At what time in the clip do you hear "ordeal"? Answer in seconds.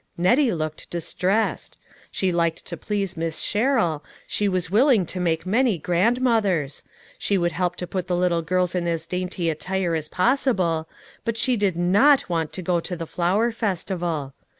7.41-7.43